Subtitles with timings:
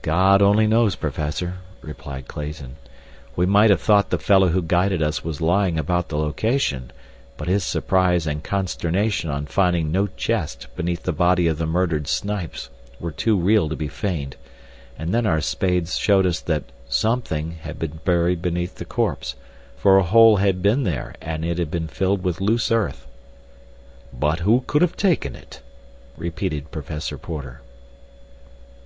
[0.00, 2.76] "God only knows, Professor," replied Clayton.
[3.36, 6.90] "We might have thought the fellow who guided us was lying about the location,
[7.36, 12.08] but his surprise and consternation on finding no chest beneath the body of the murdered
[12.08, 14.36] Snipes were too real to be feigned.
[14.98, 19.34] And then our spades showed us that something had been buried beneath the corpse,
[19.76, 23.06] for a hole had been there and it had been filled with loose earth."
[24.18, 25.60] "But who could have taken it?"
[26.16, 27.60] repeated Professor Porter.